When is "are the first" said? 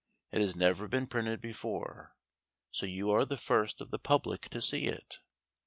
3.11-3.81